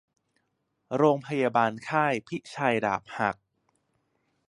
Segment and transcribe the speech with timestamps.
[0.97, 3.35] โรงพยาบาลค่ายพิชัยดาบหัก